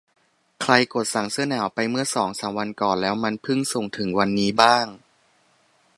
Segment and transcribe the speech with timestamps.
[0.61, 4.85] ใครกดสั่งเสื้อหนาวไปเมื่อสองสามวันก่อนแล้วมันเพิ่งส่งถึงวันนี้บ้าง